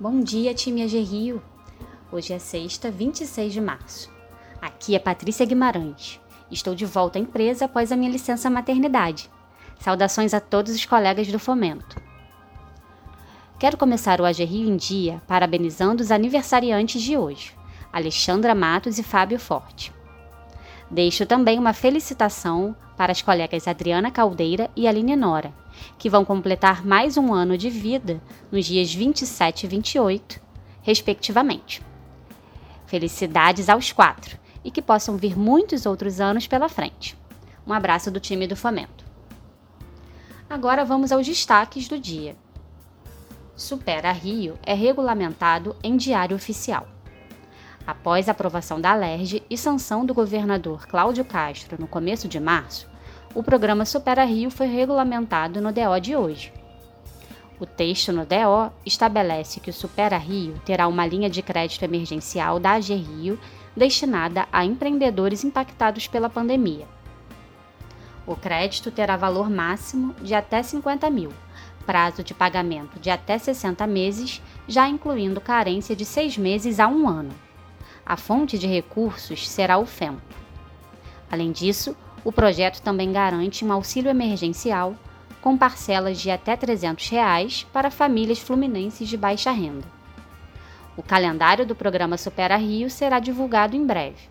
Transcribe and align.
Bom 0.00 0.20
dia, 0.20 0.54
time 0.54 0.84
AG 0.84 0.96
Rio! 1.00 1.42
Hoje 2.12 2.32
é 2.32 2.38
sexta, 2.38 2.88
26 2.88 3.52
de 3.52 3.60
março. 3.60 4.08
Aqui 4.62 4.94
é 4.94 4.98
Patrícia 5.00 5.44
Guimarães. 5.44 6.20
Estou 6.48 6.72
de 6.72 6.86
volta 6.86 7.18
à 7.18 7.20
empresa 7.20 7.64
após 7.64 7.90
a 7.90 7.96
minha 7.96 8.12
licença 8.12 8.48
maternidade. 8.48 9.28
Saudações 9.80 10.32
a 10.32 10.38
todos 10.38 10.72
os 10.72 10.84
colegas 10.84 11.26
do 11.26 11.38
Fomento. 11.40 12.00
Quero 13.58 13.76
começar 13.76 14.20
o 14.20 14.24
AG 14.24 14.44
Rio 14.44 14.68
em 14.68 14.76
dia 14.76 15.20
parabenizando 15.26 16.00
os 16.00 16.12
aniversariantes 16.12 17.02
de 17.02 17.16
hoje, 17.16 17.52
Alexandra 17.92 18.54
Matos 18.54 19.00
e 19.00 19.02
Fábio 19.02 19.40
Forte. 19.40 19.92
Deixo 20.88 21.26
também 21.26 21.58
uma 21.58 21.72
felicitação 21.72 22.76
para 22.98 23.12
as 23.12 23.22
colegas 23.22 23.68
Adriana 23.68 24.10
Caldeira 24.10 24.68
e 24.74 24.88
Aline 24.88 25.14
Nora, 25.14 25.54
que 25.96 26.10
vão 26.10 26.24
completar 26.24 26.84
mais 26.84 27.16
um 27.16 27.32
ano 27.32 27.56
de 27.56 27.70
vida 27.70 28.20
nos 28.50 28.66
dias 28.66 28.92
27 28.92 29.64
e 29.64 29.68
28, 29.68 30.40
respectivamente. 30.82 31.80
Felicidades 32.86 33.68
aos 33.68 33.92
quatro 33.92 34.36
e 34.64 34.70
que 34.72 34.82
possam 34.82 35.16
vir 35.16 35.38
muitos 35.38 35.86
outros 35.86 36.20
anos 36.20 36.48
pela 36.48 36.68
frente. 36.68 37.16
Um 37.64 37.72
abraço 37.72 38.10
do 38.10 38.18
time 38.18 38.48
do 38.48 38.56
Fomento. 38.56 39.04
Agora 40.50 40.84
vamos 40.84 41.12
aos 41.12 41.24
destaques 41.24 41.86
do 41.86 42.00
dia. 42.00 42.34
Supera 43.54 44.10
Rio 44.10 44.58
é 44.64 44.74
regulamentado 44.74 45.76
em 45.84 45.96
Diário 45.96 46.34
Oficial. 46.34 46.88
Após 47.86 48.28
a 48.28 48.32
aprovação 48.32 48.78
da 48.78 48.94
LERJ 48.94 49.42
e 49.48 49.56
sanção 49.56 50.04
do 50.04 50.12
governador 50.12 50.86
Cláudio 50.86 51.24
Castro 51.24 51.78
no 51.80 51.88
começo 51.88 52.28
de 52.28 52.38
março, 52.38 52.86
o 53.34 53.42
programa 53.42 53.84
Supera 53.84 54.24
Rio 54.24 54.50
foi 54.50 54.66
regulamentado 54.66 55.60
no 55.60 55.70
DO 55.70 56.00
de 56.00 56.16
hoje. 56.16 56.52
O 57.60 57.66
texto 57.66 58.12
no 58.12 58.24
DO 58.24 58.72
estabelece 58.86 59.60
que 59.60 59.70
o 59.70 59.72
Supera 59.72 60.16
Rio 60.16 60.54
terá 60.64 60.86
uma 60.86 61.06
linha 61.06 61.28
de 61.28 61.42
crédito 61.42 61.84
emergencial 61.84 62.58
da 62.58 62.72
AG 62.72 62.94
Rio 62.94 63.38
destinada 63.76 64.46
a 64.50 64.64
empreendedores 64.64 65.44
impactados 65.44 66.06
pela 66.06 66.30
pandemia. 66.30 66.86
O 68.26 68.34
crédito 68.34 68.90
terá 68.90 69.16
valor 69.16 69.50
máximo 69.50 70.14
de 70.22 70.34
até 70.34 70.62
50 70.62 71.08
mil, 71.10 71.32
prazo 71.84 72.22
de 72.22 72.34
pagamento 72.34 72.98
de 72.98 73.10
até 73.10 73.38
60 73.38 73.86
meses, 73.86 74.42
já 74.66 74.88
incluindo 74.88 75.40
carência 75.40 75.94
de 75.94 76.04
seis 76.04 76.36
meses 76.36 76.80
a 76.80 76.88
um 76.88 77.08
ano. 77.08 77.34
A 78.04 78.16
fonte 78.16 78.58
de 78.58 78.66
recursos 78.66 79.48
será 79.48 79.78
o 79.78 79.86
FEMPO. 79.86 80.22
Além 81.30 81.52
disso, 81.52 81.96
o 82.24 82.32
projeto 82.32 82.82
também 82.82 83.12
garante 83.12 83.64
um 83.64 83.72
auxílio 83.72 84.10
emergencial 84.10 84.94
com 85.40 85.56
parcelas 85.56 86.20
de 86.20 86.30
até 86.30 86.56
300 86.56 87.08
reais 87.08 87.66
para 87.72 87.90
famílias 87.90 88.38
fluminenses 88.38 89.08
de 89.08 89.16
baixa 89.16 89.50
renda. 89.50 89.86
O 90.96 91.02
calendário 91.02 91.64
do 91.64 91.76
programa 91.76 92.16
Supera 92.16 92.56
Rio 92.56 92.90
será 92.90 93.20
divulgado 93.20 93.76
em 93.76 93.86
breve. 93.86 94.28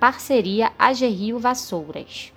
Parceria 0.00 0.72
AG 0.78 1.06
Rio 1.06 1.38
Vassouras. 1.38 2.32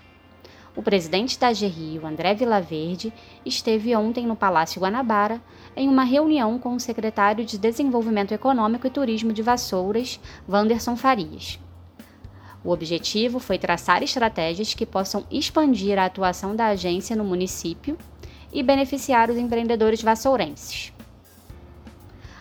O 0.75 0.83
presidente 0.83 1.39
da 1.39 1.47
AG 1.47 1.65
Rio, 1.65 2.05
André 2.05 2.35
Vilaverde, 2.35 3.11
esteve 3.45 3.95
ontem 3.95 4.27
no 4.27 4.35
Palácio 4.35 4.81
Guanabara 4.81 5.41
em 5.75 5.88
uma 5.88 6.03
reunião 6.03 6.59
com 6.59 6.75
o 6.75 6.80
secretário 6.80 7.45
de 7.45 7.58
Desenvolvimento 7.58 8.33
Econômico 8.33 8.85
e 8.85 8.91
Turismo 8.91 9.33
de 9.33 9.41
Vassouras, 9.41 10.19
Wanderson 10.47 10.95
Farias. 10.95 11.58
O 12.67 12.71
objetivo 12.71 13.39
foi 13.39 13.57
traçar 13.57 14.03
estratégias 14.03 14.73
que 14.73 14.85
possam 14.85 15.23
expandir 15.31 15.97
a 15.97 16.03
atuação 16.03 16.53
da 16.53 16.67
agência 16.67 17.15
no 17.15 17.23
município 17.23 17.97
e 18.51 18.61
beneficiar 18.61 19.29
os 19.29 19.37
empreendedores 19.37 20.01
vassourenses. 20.01 20.91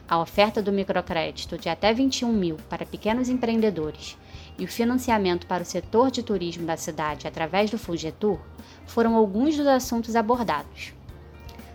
A 0.09 0.19
oferta 0.19 0.61
do 0.61 0.73
microcrédito 0.73 1.57
de 1.57 1.69
até 1.69 1.95
21 1.95 2.33
mil 2.33 2.57
para 2.69 2.85
pequenos 2.85 3.29
empreendedores 3.29 4.19
e 4.59 4.65
o 4.65 4.69
financiamento 4.69 5.47
para 5.47 5.63
o 5.63 5.67
setor 5.67 6.11
de 6.11 6.25
turismo 6.25 6.67
da 6.67 6.77
cidade 6.77 7.29
através 7.29 7.71
do 7.71 7.79
Fugetur 7.79 8.41
foram 8.85 9.15
alguns 9.15 9.57
dos 9.57 9.69
assuntos 9.69 10.17
abordados. 10.17 10.93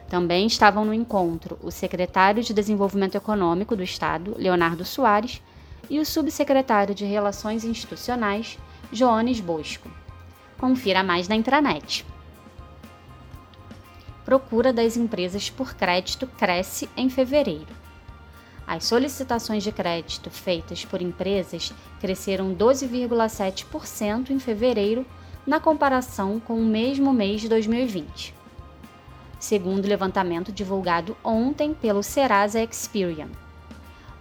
Também 0.10 0.46
estavam 0.46 0.84
no 0.84 0.94
encontro 0.94 1.58
o 1.64 1.72
secretário 1.72 2.44
de 2.44 2.54
Desenvolvimento 2.54 3.16
Econômico 3.16 3.78
do 3.78 3.84
Estado, 3.84 4.36
Leonardo 4.38 4.84
Soares, 4.84 5.42
e 5.92 6.00
o 6.00 6.06
subsecretário 6.06 6.96
de 6.96 7.04
Relações 7.04 7.66
Institucionais, 7.66 8.58
Joanes 8.94 9.42
Bosco. 9.42 9.92
Confira 10.58 11.04
mais 11.04 11.28
na 11.28 11.36
intranet. 11.36 12.06
Procura 14.24 14.72
das 14.72 14.96
empresas 14.96 15.50
por 15.50 15.76
crédito 15.76 16.26
cresce 16.26 16.90
em 16.96 17.10
fevereiro. 17.10 17.76
As 18.66 18.86
solicitações 18.86 19.64
de 19.64 19.72
crédito 19.74 20.30
feitas 20.30 20.86
por 20.86 21.02
empresas 21.02 21.74
cresceram 22.00 22.56
12,7% 22.56 24.30
em 24.30 24.40
fevereiro 24.40 25.06
na 25.46 25.60
comparação 25.60 26.40
com 26.40 26.56
o 26.56 26.66
mesmo 26.66 27.12
mês 27.12 27.42
de 27.42 27.50
2020 27.50 28.40
segundo 29.42 29.86
o 29.86 29.88
levantamento 29.88 30.52
divulgado 30.52 31.18
ontem 31.24 31.74
pelo 31.74 32.04
Serasa 32.04 32.62
Experian. 32.62 33.28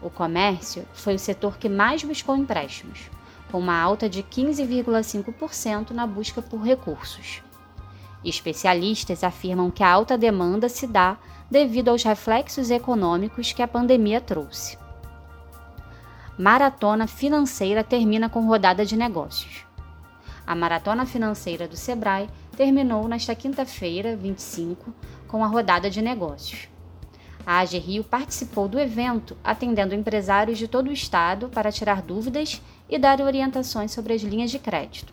O 0.02 0.08
comércio 0.08 0.86
foi 0.94 1.14
o 1.14 1.18
setor 1.18 1.58
que 1.58 1.68
mais 1.68 2.02
buscou 2.02 2.36
empréstimos, 2.36 3.10
com 3.50 3.58
uma 3.58 3.78
alta 3.78 4.08
de 4.08 4.22
15,5% 4.22 5.90
na 5.90 6.06
busca 6.06 6.40
por 6.40 6.62
recursos. 6.62 7.42
Especialistas 8.24 9.24
afirmam 9.24 9.70
que 9.70 9.82
a 9.82 9.90
alta 9.90 10.16
demanda 10.16 10.68
se 10.68 10.86
dá 10.86 11.18
devido 11.50 11.88
aos 11.88 12.02
reflexos 12.02 12.70
econômicos 12.70 13.52
que 13.52 13.62
a 13.62 13.68
pandemia 13.68 14.20
trouxe. 14.20 14.78
Maratona 16.38 17.06
financeira 17.06 17.84
termina 17.84 18.28
com 18.28 18.46
rodada 18.46 18.86
de 18.86 18.96
negócios. 18.96 19.66
A 20.46 20.54
maratona 20.54 21.04
financeira 21.04 21.68
do 21.68 21.76
Sebrae 21.76 22.28
terminou 22.56 23.06
nesta 23.06 23.34
quinta-feira, 23.34 24.16
25, 24.16 24.92
com 25.28 25.44
a 25.44 25.46
rodada 25.46 25.90
de 25.90 26.00
negócios. 26.00 26.68
A 27.46 27.60
AG 27.60 27.78
Rio 27.78 28.04
participou 28.04 28.68
do 28.68 28.78
evento, 28.78 29.36
atendendo 29.42 29.94
empresários 29.94 30.58
de 30.58 30.68
todo 30.68 30.88
o 30.88 30.92
estado 30.92 31.48
para 31.48 31.72
tirar 31.72 32.02
dúvidas 32.02 32.60
e 32.88 32.98
dar 32.98 33.20
orientações 33.20 33.92
sobre 33.92 34.12
as 34.12 34.22
linhas 34.22 34.50
de 34.50 34.58
crédito. 34.58 35.12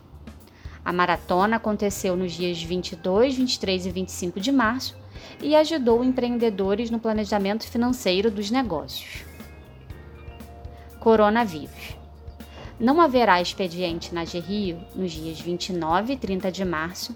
A 0.84 0.94
maratona 0.94 1.58
aconteceu 1.58 2.16
nos 2.16 2.34
dias 2.34 2.62
22, 2.62 3.36
23 3.36 3.86
e 3.86 3.92
25 3.92 4.40
de 4.40 4.52
março 4.52 4.96
e 5.42 5.56
ajudou 5.56 6.04
empreendedores 6.04 6.90
no 6.90 7.00
planejamento 7.00 7.68
financeiro 7.68 8.32
dos 8.32 8.50
negócios. 8.50 9.26
Coronavírus. 11.00 11.98
Não 12.80 13.02
haverá 13.02 13.42
expediente 13.42 14.14
na 14.14 14.22
AG 14.22 14.40
Rio 14.40 14.80
nos 14.96 15.12
dias 15.12 15.40
29 15.40 16.14
e 16.14 16.18
30 16.18 16.52
de 16.52 16.64
março 16.64 17.14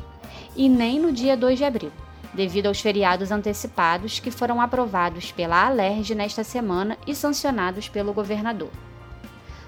e 0.55 0.67
nem 0.67 0.99
no 0.99 1.11
dia 1.11 1.37
2 1.37 1.57
de 1.59 1.63
abril, 1.63 1.91
devido 2.33 2.67
aos 2.67 2.79
feriados 2.79 3.31
antecipados 3.31 4.19
que 4.19 4.31
foram 4.31 4.61
aprovados 4.61 5.31
pela 5.31 5.65
Alerj 5.65 6.15
nesta 6.15 6.43
semana 6.43 6.97
e 7.05 7.13
sancionados 7.13 7.89
pelo 7.89 8.13
governador. 8.13 8.69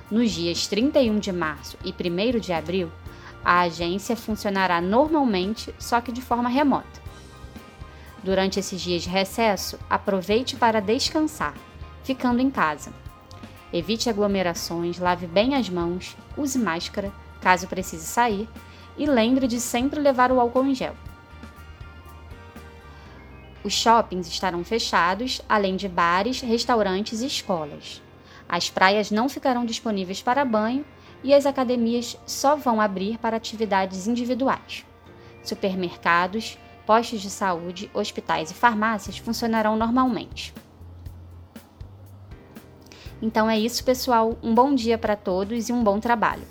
Nos 0.09 0.31
dias 0.31 0.68
31 0.68 1.19
de 1.19 1.31
março 1.31 1.78
e 1.84 1.91
1 1.91 2.40
de 2.40 2.53
abril, 2.53 2.91
a 3.44 3.62
agência 3.62 4.16
funcionará 4.16 4.79
normalmente, 4.79 5.73
só 5.78 6.00
que 6.00 6.12
de 6.12 6.22
forma 6.22 6.50
remota. 6.50 7.02
Durante 8.23 8.59
esses 8.59 8.79
dias 8.79 9.03
de 9.03 9.09
recesso, 9.09 9.78
aproveite 9.90 10.56
para 10.56 10.79
descansar, 10.79 11.53
ficando 12.03 12.41
em 12.41 12.50
casa. 12.50 12.94
Evite 13.72 14.09
aglomerações, 14.09 14.97
lave 14.97 15.28
bem 15.28 15.56
as 15.56 15.68
mãos, 15.68 16.16
use 16.38 16.57
máscara, 16.57 17.12
caso 17.41 17.68
precise 17.68 18.06
sair, 18.06 18.47
e 18.97 19.05
lembre 19.05 19.47
de 19.47 19.59
sempre 19.59 19.99
levar 19.99 20.32
o 20.32 20.40
álcool 20.40 20.66
em 20.66 20.76
gel. 20.76 20.96
Os 23.64 23.74
shoppings 23.74 24.28
estarão 24.28 24.64
fechados, 24.64 25.42
além 25.48 25.76
de 25.76 25.88
bares, 25.88 26.42
restaurantes 26.42 27.22
e 27.22 27.28
escolas. 27.28 28.02
As 28.48 28.70
praias 28.70 29.10
não 29.10 29.30
ficarão 29.30 29.66
disponíveis 29.66 30.22
para 30.22 30.44
banho 30.44 30.86
e 31.24 31.34
as 31.34 31.46
academias 31.46 32.18
só 32.26 32.56
vão 32.58 32.82
abrir 32.82 33.18
para 33.18 33.38
atividades 33.38 34.06
individuais. 34.06 34.86
Supermercados, 35.42 36.58
postos 36.86 37.22
de 37.22 37.30
saúde, 37.30 37.90
hospitais 37.94 38.52
e 38.52 38.54
farmácias 38.54 39.18
funcionarão 39.18 39.78
normalmente. 39.78 40.54
Então 43.22 43.50
é 43.50 43.58
isso, 43.58 43.84
pessoal. 43.86 44.38
Um 44.44 44.54
bom 44.54 44.76
dia 44.76 44.98
para 44.98 45.16
todos 45.16 45.70
e 45.70 45.74
um 45.74 45.82
bom 45.82 46.00
trabalho. 46.00 46.44